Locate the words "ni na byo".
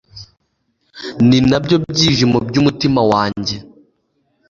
1.27-1.75